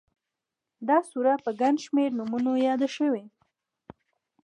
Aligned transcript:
دا 0.87 0.97
سوره 1.11 1.33
په 1.43 1.49
گڼ 1.61 1.73
شمېر 1.85 2.09
نومونو 2.17 2.51
ياده 2.67 2.87
شوې 2.95 3.23